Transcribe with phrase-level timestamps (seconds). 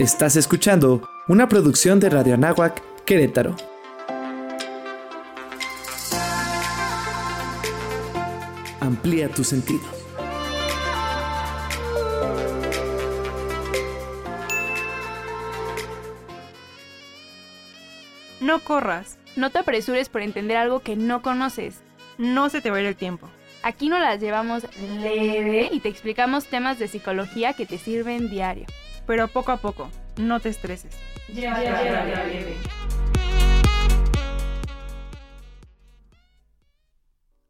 [0.00, 3.54] Estás escuchando una producción de Radio Anáhuac, Querétaro.
[8.80, 9.82] Amplía tu sentido.
[18.40, 19.18] No corras.
[19.36, 21.82] No te apresures por entender algo que no conoces.
[22.16, 23.28] No se te va a ir el tiempo.
[23.62, 24.62] Aquí nos las llevamos
[25.02, 28.64] leve y te explicamos temas de psicología que te sirven diario
[29.06, 30.98] pero poco a poco, no te estreses.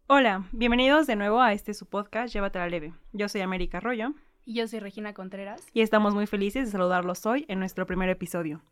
[0.07, 2.93] Hola, bienvenidos de nuevo a este su podcast Llévatela leve.
[3.12, 4.12] Yo soy América Arroyo.
[4.45, 5.65] Y yo soy Regina Contreras.
[5.73, 8.62] Y estamos muy felices de saludarlos hoy en nuestro primer episodio.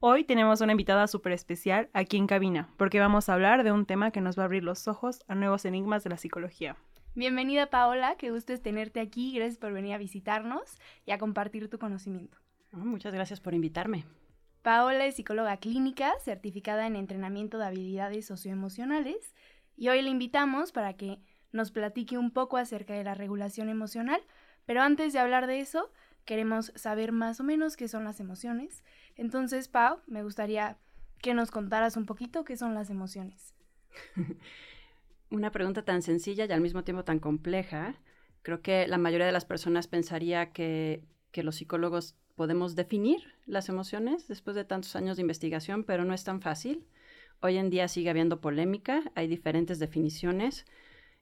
[0.00, 3.86] Hoy tenemos una invitada súper especial aquí en cabina, porque vamos a hablar de un
[3.86, 6.76] tema que nos va a abrir los ojos a nuevos enigmas de la psicología.
[7.14, 11.68] Bienvenida Paola, qué gusto es tenerte aquí, gracias por venir a visitarnos y a compartir
[11.68, 12.38] tu conocimiento.
[12.72, 14.06] muchas gracias por invitarme.
[14.62, 19.34] Paola es psicóloga clínica, certificada en entrenamiento de habilidades socioemocionales
[19.76, 21.18] y hoy la invitamos para que
[21.52, 24.22] nos platique un poco acerca de la regulación emocional,
[24.64, 25.92] pero antes de hablar de eso,
[26.24, 28.84] queremos saber más o menos qué son las emociones.
[29.16, 30.78] Entonces, Pau, me gustaría
[31.20, 33.54] que nos contaras un poquito qué son las emociones.
[35.32, 37.96] una pregunta tan sencilla y al mismo tiempo tan compleja.
[38.42, 41.02] Creo que la mayoría de las personas pensaría que,
[41.34, 46.24] los psicólogos podemos definir las emociones después de tantos años de investigación, pero no es
[46.24, 46.84] tan fácil.
[47.40, 50.66] Hoy en día sigue habiendo polémica, hay diferentes definiciones.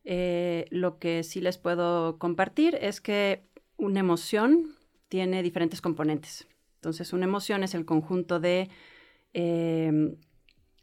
[0.05, 3.45] Eh, lo que sí les puedo compartir es que
[3.77, 4.75] una emoción
[5.09, 6.49] tiene diferentes componentes.
[6.77, 8.69] Entonces, una emoción es el conjunto de,
[9.33, 10.17] eh,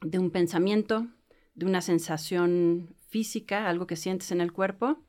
[0.01, 1.07] de un pensamiento,
[1.55, 4.99] de una sensación física, algo que sientes en el cuerpo,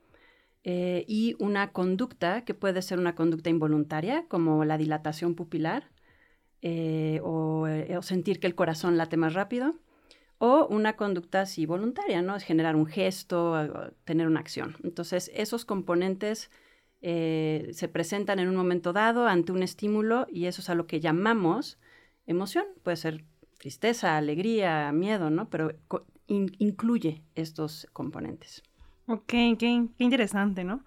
[0.65, 5.91] eh, y una conducta que puede ser una conducta involuntaria, como la dilatación pupilar,
[6.63, 7.21] eh, eh,
[7.97, 9.77] o, sentir que el corazón late más rápido,
[10.39, 12.37] o una conducta así voluntaria, ¿no?
[12.37, 13.57] Es generar un gesto,
[14.05, 14.77] tener una acción.
[14.85, 16.51] Entonces, esos componentes
[17.01, 21.01] se presentan en un momento dado ante un estímulo y eso es a lo que
[21.01, 21.79] llamamos
[22.27, 22.67] emoción.
[22.83, 23.25] Puede ser
[23.59, 25.49] tristeza, alegría, miedo, ¿no?
[25.51, 25.73] Pero
[26.29, 28.63] incluye estos componentes.
[29.07, 30.85] Ok, qué, interesante, ¿no?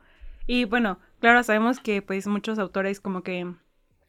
[0.48, 3.52] Y bueno, claro, sabemos que pues muchos autores como que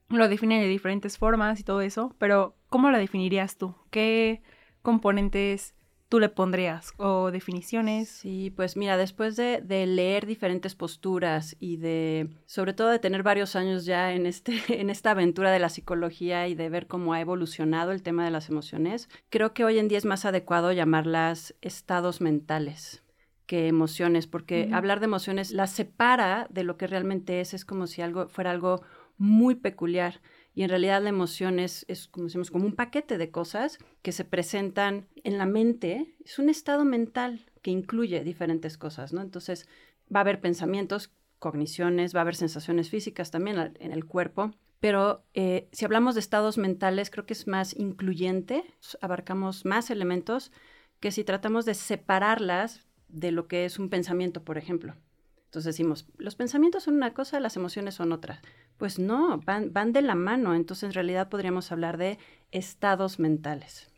[0.09, 3.75] lo definen de diferentes formas y todo eso, pero ¿cómo lo definirías tú?
[3.91, 4.43] ¿Qué
[4.83, 5.75] componentes
[6.13, 8.07] tú le pondrías o definiciones?
[8.07, 13.57] Sí, pues mira, después de, leer diferentes posturas y de, sobre todo de tener varios
[13.57, 17.21] años ya en, este, en esta aventura de la psicología y de ver cómo ha
[17.23, 21.55] evolucionado el tema de las emociones, creo que hoy en día es más adecuado llamarlas
[21.63, 23.03] estados mentales
[23.47, 27.87] que emociones, porque hablar de emociones las separa de lo que realmente es, es como
[27.87, 28.83] si algo fuera algo
[29.17, 30.21] muy peculiar
[30.55, 34.25] y en realidad la emoción es, como decimos, como un paquete de cosas que se
[34.25, 36.15] presentan en la mente.
[36.25, 39.23] Es un estado mental que incluye diferentes cosas, ¿no?
[39.23, 39.67] Entonces
[40.15, 44.53] va a haber pensamientos, cogniciones, va a haber sensaciones físicas también en el cuerpo.
[44.79, 48.65] Pero eh, si hablamos de estados mentales, creo que es más incluyente,
[49.01, 50.53] abarcamos más elementos
[51.01, 54.97] que si tratamos de separarlas de lo que es un pensamiento, por ejemplo.
[55.45, 58.41] Entonces decimos, los pensamientos son una cosa, las emociones son otra.
[58.83, 60.57] Pues no, van, van de la mano.
[60.57, 62.19] Entonces en realidad podríamos hablar de
[62.51, 63.89] estados mentales.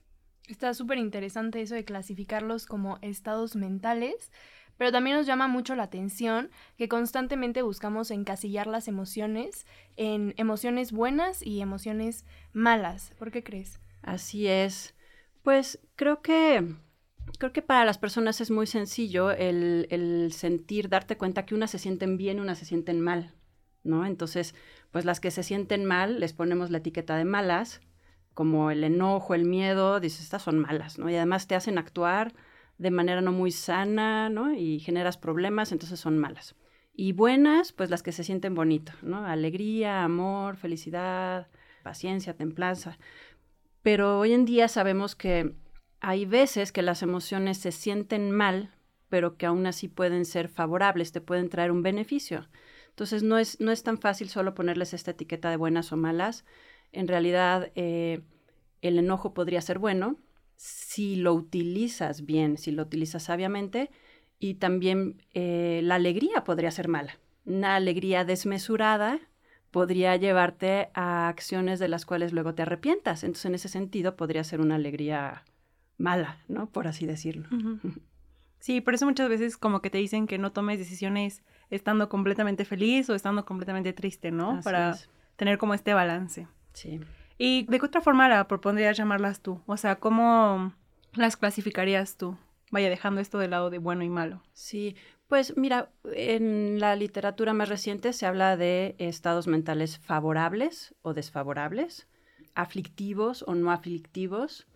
[0.46, 4.30] Está súper interesante eso de clasificarlos como estados mentales,
[4.76, 9.64] pero también nos llama mucho la atención que constantemente buscamos encasillar las emociones
[9.96, 13.14] en emociones buenas y emociones malas.
[13.18, 13.80] ¿Por qué crees?
[14.02, 14.94] Así es.
[15.42, 16.74] Pues creo que
[17.38, 21.78] creo que para las personas es muy sencillo el, sentir, darte cuenta que unas se
[21.78, 23.32] sienten bien, unas se sienten mal,
[23.84, 24.54] Entonces,
[24.90, 27.80] pues las que se sienten mal, les ponemos la etiqueta de malas,
[28.32, 31.08] como el enojo, el miedo, dices, estas son malas, ¿no?
[31.08, 32.32] Y además te hacen actuar
[32.78, 34.52] de manera no muy sana, ¿no?
[34.52, 36.56] Y generas problemas, entonces son malas.
[36.92, 39.24] Y buenas, pues las que se sienten bonito, ¿no?
[39.24, 41.48] Alegría, amor, felicidad,
[41.82, 42.98] paciencia, templanza.
[43.82, 45.54] Pero hoy en día sabemos que
[46.00, 48.74] hay veces que las emociones se sienten mal,
[49.08, 52.48] pero que aún así pueden ser favorables, te pueden traer un beneficio.
[52.94, 56.44] Entonces no es, no es tan fácil solo ponerles esta etiqueta de buenas o malas.
[56.92, 58.20] En realidad eh,
[58.82, 60.16] el enojo podría ser bueno
[60.54, 63.90] si lo utilizas bien, si lo utilizas sabiamente,
[64.38, 67.18] y también eh, la alegría podría ser mala.
[67.44, 69.18] Una alegría desmesurada
[69.72, 73.24] podría llevarte a acciones de las cuales luego te arrepientas.
[73.24, 75.42] Entonces, en ese sentido, podría ser una alegría
[75.98, 76.70] mala, ¿no?
[76.70, 77.48] Por así decirlo.
[78.60, 82.64] Sí, por eso muchas veces como que te dicen que no tomes decisiones estando completamente
[82.64, 84.60] feliz o estando completamente triste, ¿no?
[84.62, 84.96] Para
[85.36, 86.46] tener como este balance.
[86.72, 87.00] Sí.
[87.38, 89.60] ¿Y de qué otra forma la propondrías llamarlas tú?
[89.66, 90.72] O sea, ¿cómo
[91.14, 92.36] las clasificarías tú?
[92.70, 94.42] Vaya dejando esto de lado de bueno y malo.
[94.52, 94.96] Sí,
[95.28, 102.08] pues mira, en la literatura más reciente se habla de estados mentales favorables o desfavorables,
[102.54, 104.66] aflictivos o no aflictivos.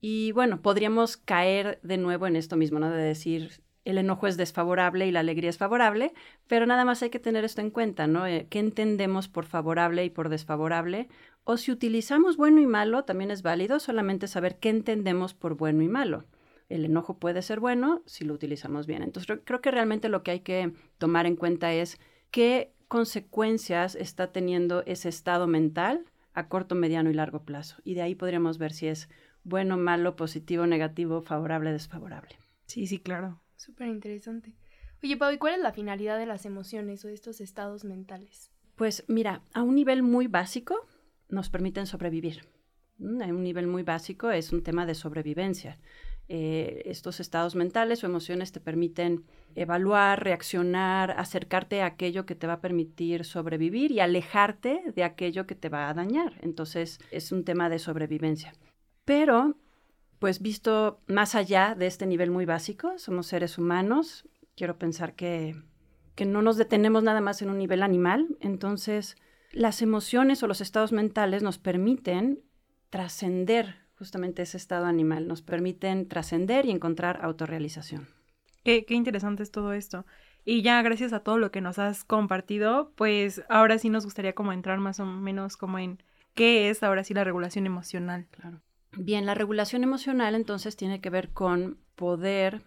[0.00, 2.90] Y bueno, podríamos caer de nuevo en esto mismo, ¿no?
[2.90, 6.12] De decir, el enojo es desfavorable y la alegría es favorable,
[6.46, 8.26] pero nada más hay que tener esto en cuenta, ¿no?
[8.26, 11.08] Eh, ¿Qué entendemos por favorable y por desfavorable?
[11.44, 15.82] O si utilizamos bueno y malo, también es válido solamente saber qué entendemos por bueno
[15.82, 16.26] y malo.
[16.68, 19.02] El enojo puede ser bueno si lo utilizamos bien.
[19.02, 21.98] Entonces creo que realmente lo que hay que tomar en cuenta es
[22.30, 27.76] qué consecuencias está teniendo ese estado mental a corto, mediano y largo plazo.
[27.84, 29.08] Y de ahí podríamos ver si es
[29.44, 32.36] bueno, malo, positivo, negativo, favorable, desfavorable.
[32.66, 33.40] Sí, sí, claro.
[33.58, 34.54] Súper interesante.
[35.02, 38.50] Oye, Pau, ¿y cuál es la finalidad de las emociones o de estos estados mentales?
[38.76, 40.86] Pues mira, a un nivel muy básico
[41.28, 42.44] nos permiten sobrevivir.
[42.98, 45.78] Mm, a un nivel muy básico es un tema de sobrevivencia.
[46.28, 49.24] Eh, estos estados mentales o emociones te permiten
[49.56, 55.46] evaluar, reaccionar, acercarte a aquello que te va a permitir sobrevivir y alejarte de aquello
[55.48, 56.34] que te va a dañar.
[56.42, 58.52] Entonces es un tema de sobrevivencia.
[59.04, 59.56] Pero,
[60.18, 65.56] pues visto más allá de este nivel muy básico, somos seres humanos, quiero pensar que,
[66.14, 69.16] que no nos detenemos nada más en un nivel animal, entonces
[69.52, 72.40] las emociones o los estados mentales nos permiten
[72.90, 78.08] trascender justamente ese estado animal, nos permiten trascender y encontrar autorrealización.
[78.64, 80.04] Qué, qué, interesante es todo esto.
[80.44, 84.34] Y ya gracias a todo lo que nos has compartido, pues ahora sí nos gustaría
[84.34, 86.02] como entrar más o menos como en
[86.34, 88.26] qué es ahora sí la regulación emocional.
[88.30, 88.60] Claro.
[89.00, 92.62] Bien, la regulación emocional entonces tiene que ver con poder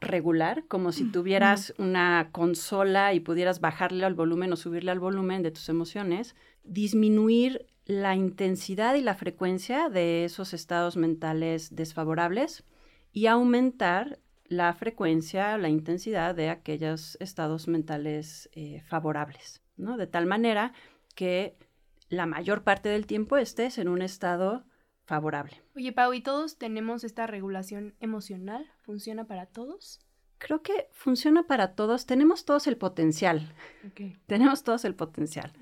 [0.00, 5.44] regular, como si tuvieras una consola y pudieras bajarle al volumen o subirle al volumen
[5.44, 6.34] de tus emociones,
[6.64, 12.64] disminuir la intensidad y la frecuencia de esos estados mentales desfavorables
[13.12, 14.18] y aumentar
[14.48, 19.96] la frecuencia, la intensidad de aquellos estados mentales eh, favorables, ¿no?
[19.96, 20.72] De tal manera
[21.14, 21.56] que
[22.08, 24.64] la mayor parte del tiempo estés en un estado
[25.06, 25.62] favorable.
[25.74, 28.70] Oye, Pau, ¿y todos tenemos esta regulación emocional?
[28.82, 30.00] ¿Funciona para todos?
[30.38, 32.04] Creo que funciona para todos.
[32.04, 33.54] Tenemos todos el potencial.
[34.26, 35.52] Tenemos todos el potencial.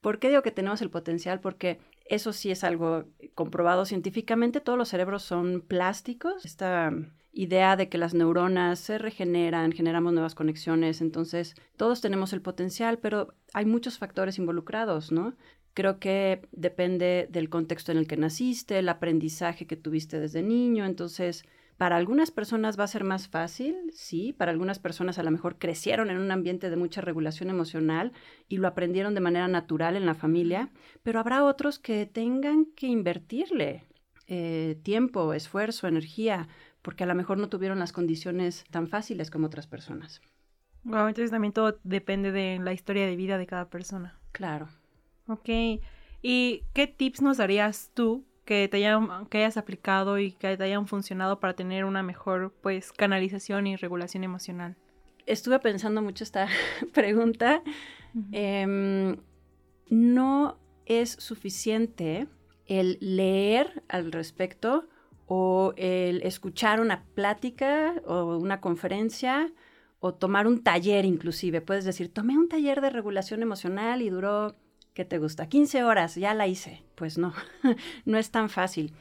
[0.00, 1.40] ¿Por qué digo que tenemos el potencial?
[1.40, 3.04] Porque eso sí es algo
[3.34, 4.60] comprobado científicamente.
[4.60, 6.44] Todos los cerebros son plásticos.
[6.44, 6.92] Esta
[7.32, 11.02] idea de que las neuronas se regeneran, generamos nuevas conexiones.
[11.02, 15.36] Entonces, todos tenemos el potencial, pero hay muchos factores involucrados, ¿no?
[15.76, 20.86] Creo que depende del contexto en el que naciste, el aprendizaje que tuviste desde niño.
[20.86, 21.44] Entonces,
[21.76, 25.58] para algunas personas va a ser más fácil, sí, para algunas personas a lo mejor
[25.58, 28.14] crecieron en un ambiente de mucha regulación emocional
[28.48, 30.70] y lo aprendieron de manera natural en la familia,
[31.02, 33.84] pero habrá otros que tengan que invertirle
[34.28, 36.48] eh, tiempo, esfuerzo, energía,
[36.80, 40.22] porque a lo mejor no tuvieron las condiciones tan fáciles como otras personas.
[40.84, 44.18] Wow, entonces también todo depende de la historia de vida de cada persona.
[44.32, 44.68] Claro.
[45.28, 45.48] Ok.
[46.22, 50.64] ¿Y qué tips nos darías tú que te hayan, que hayas aplicado y que te
[50.64, 54.76] hayan funcionado para tener una mejor pues canalización y regulación emocional?
[55.26, 56.48] Estuve pensando mucho esta
[56.94, 57.62] pregunta.
[58.32, 59.16] Em,
[59.90, 62.28] no es suficiente
[62.66, 64.88] el leer al respecto
[65.26, 69.52] o el escuchar una plática o una conferencia
[69.98, 71.60] o tomar un taller inclusive.
[71.60, 74.54] Puedes decir, tomé un taller de regulación emocional y duró
[74.96, 75.46] ¿qué te gusta?
[75.46, 76.82] 15 horas, ya la hice.
[76.94, 77.34] Pues no,
[78.06, 78.94] no es tan fácil.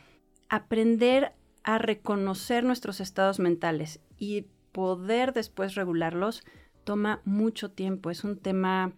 [0.50, 1.32] Aprender
[1.64, 6.44] a reconocer nuestros estados mentales y poder después regularlos
[6.84, 8.12] toma mucho tiempo.
[8.12, 8.92] Es un tema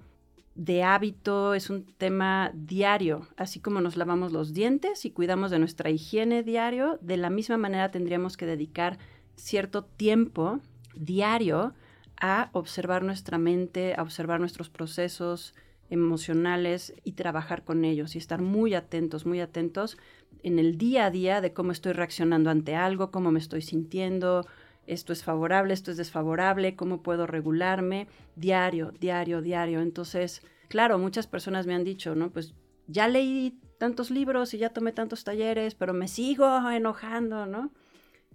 [0.56, 3.28] de hábito, es un tema diario.
[3.38, 7.58] Así como nos lavamos los dientes y cuidamos de nuestra higiene diario, de la misma
[7.58, 8.98] manera tendríamos que dedicar
[9.36, 10.62] cierto tiempo
[10.96, 11.76] diario
[12.20, 15.54] a observar nuestra mente, a observar nuestros procesos,
[15.90, 19.98] emocionales y trabajar con ellos y estar muy atentos, muy atentos
[20.44, 24.46] en el día a día de cómo estoy reaccionando ante algo, cómo me estoy sintiendo,
[24.86, 29.82] esto es favorable, esto es desfavorable, cómo puedo regularme, diario, diario, diario.
[29.82, 32.30] Entonces, claro, muchas personas me han dicho, ¿no?
[32.32, 32.54] Pues
[32.88, 37.72] ya leí tantos libros y ya tomé tantos talleres, pero me sigo enojando, ¿no?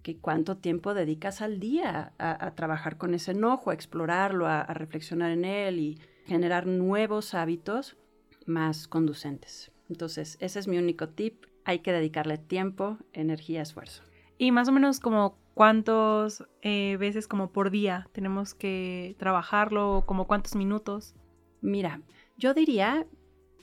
[0.02, 5.30] que cuánto tiempo dedicas al día a, trabajar con ese enojo, a explorarlo, a, reflexionar
[5.30, 7.96] en él y generar nuevos hábitos
[8.46, 9.72] más conducentes.
[9.88, 11.44] Entonces, ese es mi único tip.
[11.64, 14.02] Hay que dedicarle tiempo, energía, esfuerzo.
[14.38, 20.26] Y más o menos como cuántos eh, veces como por día tenemos que trabajarlo, como
[20.26, 21.14] cuántos minutos.
[21.60, 22.00] Mira,
[22.36, 23.06] yo diría,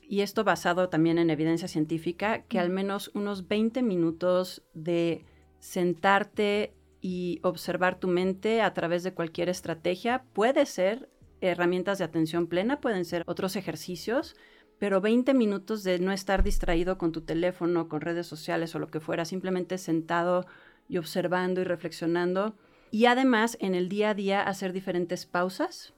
[0.01, 5.25] y esto basado también en evidencia científica, que al menos unos 20 minutos de
[5.59, 11.09] sentarte y observar tu mente a través de cualquier estrategia puede ser
[11.41, 14.35] herramientas de atención plena, pueden ser otros ejercicios,
[14.77, 18.87] pero 20 minutos de no estar distraído con tu teléfono, con redes sociales o lo
[18.87, 20.45] que fuera, simplemente sentado
[20.87, 22.55] y observando y reflexionando.
[22.91, 25.93] Y además en el día a día hacer diferentes pausas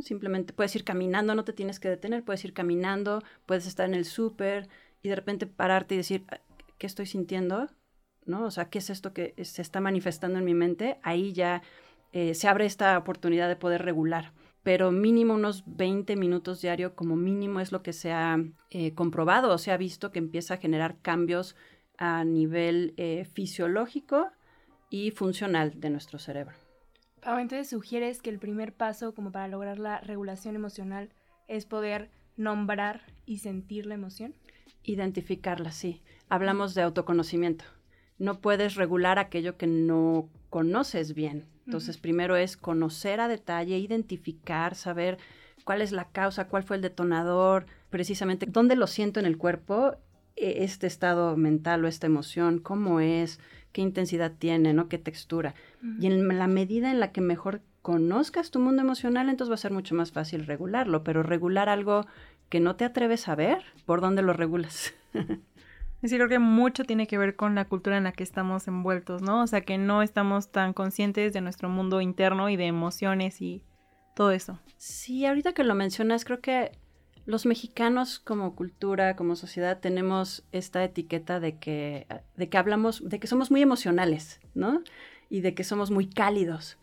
[0.00, 3.94] Simplemente puedes ir caminando, no te tienes que detener, puedes ir caminando, puedes estar en
[3.94, 4.68] el súper
[5.02, 6.40] y de repente pararte y decir, ah,
[6.78, 7.68] ¿qué estoy sintiendo?
[8.24, 8.44] ¿No?
[8.44, 10.98] O sea, ¿qué es esto que se está manifestando en mi mente?
[11.02, 11.62] Ahí ya
[12.12, 14.32] eh, se abre esta oportunidad de poder regular.
[14.66, 18.36] Pero mínimo unos 20 minutos diario como mínimo es lo que se ha
[18.70, 21.54] eh, comprobado o se ha visto que empieza a generar cambios
[21.98, 24.26] a nivel eh, fisiológico
[24.90, 26.56] y funcional de nuestro cerebro.
[27.22, 31.10] Pau, entonces sugieres que el primer paso como para lograr la regulación emocional
[31.46, 34.34] es poder nombrar y sentir la emoción.
[34.82, 36.02] Identificarla, sí.
[36.28, 37.66] Hablamos de autoconocimiento.
[38.18, 41.44] No puedes regular aquello que no conoces bien.
[41.66, 45.18] Entonces, primero es conocer a detalle, identificar, saber
[45.64, 49.96] cuál es la causa, cuál fue el detonador, precisamente dónde lo siento en el cuerpo,
[50.36, 53.40] e, este estado mental o esta emoción, cómo es,
[53.72, 54.88] qué intensidad tiene, ¿no?
[54.88, 55.54] Qué textura.
[56.00, 59.58] Y en la medida en la que mejor conozcas tu mundo emocional, entonces va a
[59.58, 62.06] ser mucho más fácil regularlo, pero regular algo
[62.48, 64.94] que no te atreves a ver, ¿por dónde lo regulas?
[66.02, 69.22] Sí, creo que mucho tiene que ver con la cultura en la que estamos envueltos,
[69.22, 69.42] ¿no?
[69.42, 73.62] O sea, que no estamos tan conscientes de nuestro mundo interno y de emociones y
[74.14, 74.60] todo eso.
[74.76, 76.72] Sí, ahorita que lo mencionas, creo que
[77.24, 83.18] los mexicanos como cultura, como sociedad, tenemos esta etiqueta de que, de que hablamos, de
[83.18, 84.82] que somos muy emocionales, ¿no?
[85.28, 86.78] Y de que somos muy cálidos.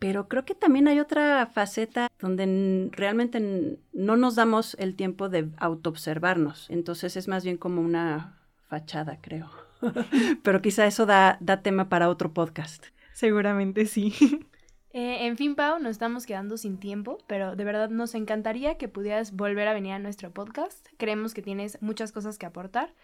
[0.00, 5.48] Pero creo que también hay otra faceta donde realmente no nos damos el tiempo de
[5.58, 6.68] autoobservarnos.
[6.70, 8.43] Entonces es más bien como una
[8.74, 9.48] fachada, creo.
[10.42, 12.86] Pero quizá eso da, da tema para otro podcast.
[13.12, 14.12] Seguramente sí.
[14.96, 18.86] Eh, en fin, Pau, nos estamos quedando sin tiempo, pero de verdad nos encantaría que
[18.86, 20.86] pudieras volver a venir a nuestro podcast.
[20.98, 22.94] Creemos que tienes muchas cosas que aportar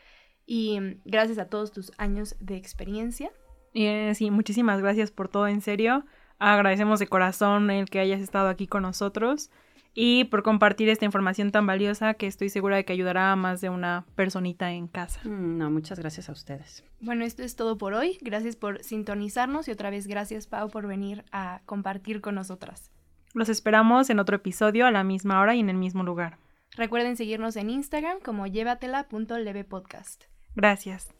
[0.46, 3.32] y mm, gracias a todos tus años de experiencia.
[3.74, 6.04] Eh, sí, muchísimas gracias por todo, en serio.
[6.38, 9.50] Agradecemos de corazón el que hayas estado aquí con nosotros
[9.94, 13.60] y por compartir esta información tan valiosa que estoy segura de que ayudará a más
[13.60, 15.20] de una personita en casa.
[15.24, 16.84] Mm, no, muchas gracias a ustedes.
[17.00, 18.18] Bueno, esto es todo por hoy.
[18.20, 22.90] Gracias por sintonizarnos y otra vez gracias Pau por venir a compartir con nosotras.
[23.34, 26.38] Los esperamos en otro episodio a la misma hora y en el mismo lugar.
[26.76, 30.24] Recuerden seguirnos en Instagram como llévatela.levepodcast.
[30.54, 31.12] Gracias.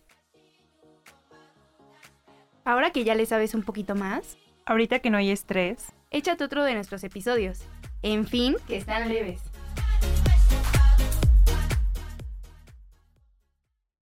[2.64, 4.36] Ahora que ya le sabes un poquito más,
[4.66, 7.64] ahorita que no hay estrés, échate otro de nuestros episodios.
[8.02, 9.50] En fin, que están leves.